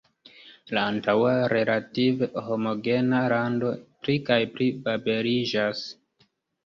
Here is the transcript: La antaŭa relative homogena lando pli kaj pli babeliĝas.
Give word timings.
La 0.75 0.85
antaŭa 0.93 1.33
relative 1.53 2.29
homogena 2.47 3.21
lando 3.35 3.75
pli 4.07 4.17
kaj 4.31 4.41
pli 4.57 4.71
babeliĝas. 4.89 5.85